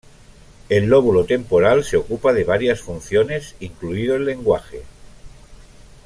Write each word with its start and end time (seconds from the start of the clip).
El 0.69 0.87
lóbulo 0.87 1.25
temporal 1.25 1.83
se 1.83 1.95
ocupa 1.95 2.33
de 2.33 2.43
varias 2.43 2.79
funciones, 2.81 3.55
incluido 3.59 4.15
el 4.15 4.25
lenguaje. 4.25 4.81